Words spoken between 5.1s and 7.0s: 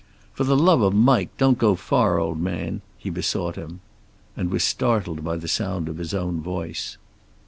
by the sound of his own voice.